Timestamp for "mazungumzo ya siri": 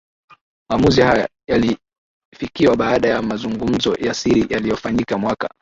3.21-4.45